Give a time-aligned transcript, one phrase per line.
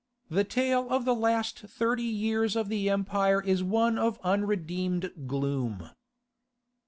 [0.31, 5.91] The tale of the last thirty years of the empire is one of unredeemed gloom.